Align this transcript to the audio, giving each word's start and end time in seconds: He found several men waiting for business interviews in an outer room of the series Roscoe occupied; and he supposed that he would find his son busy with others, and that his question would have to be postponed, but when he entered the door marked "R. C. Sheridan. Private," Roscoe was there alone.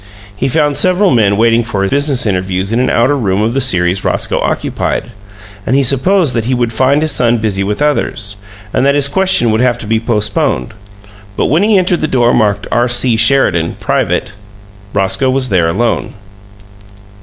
He 0.35 0.47
found 0.47 0.79
several 0.79 1.11
men 1.11 1.37
waiting 1.37 1.63
for 1.63 1.87
business 1.87 2.25
interviews 2.25 2.73
in 2.73 2.79
an 2.79 2.89
outer 2.89 3.15
room 3.15 3.43
of 3.43 3.53
the 3.53 3.61
series 3.61 4.03
Roscoe 4.03 4.39
occupied; 4.39 5.11
and 5.63 5.75
he 5.75 5.83
supposed 5.83 6.33
that 6.33 6.45
he 6.45 6.55
would 6.55 6.73
find 6.73 7.03
his 7.03 7.11
son 7.11 7.37
busy 7.37 7.63
with 7.63 7.83
others, 7.83 8.35
and 8.73 8.83
that 8.83 8.95
his 8.95 9.07
question 9.07 9.51
would 9.51 9.61
have 9.61 9.77
to 9.77 9.85
be 9.85 9.99
postponed, 9.99 10.73
but 11.37 11.45
when 11.51 11.61
he 11.61 11.77
entered 11.77 12.01
the 12.01 12.07
door 12.07 12.33
marked 12.33 12.65
"R. 12.71 12.87
C. 12.87 13.15
Sheridan. 13.15 13.75
Private," 13.79 14.31
Roscoe 14.91 15.29
was 15.29 15.49
there 15.49 15.69
alone. 15.69 16.15